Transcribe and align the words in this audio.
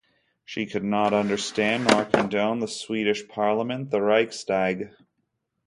She 0.43 0.65
could 0.65 0.83
not 0.83 1.13
understand 1.13 1.85
nor 1.87 2.05
condone 2.05 2.57
the 2.59 2.67
Swedish 2.67 3.27
parliament, 3.27 3.91
the 3.91 3.99
Riksdag. 4.01 4.89